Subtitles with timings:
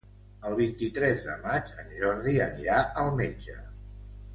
[0.51, 3.65] El vint-i-tres de maig en Jordi anirà al metge.